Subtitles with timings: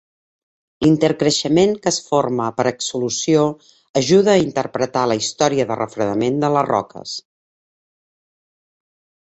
[0.85, 3.43] L'intercreixement que es forma per exsolució
[4.03, 7.17] ajuda a interpretar la història de refredament de les roques.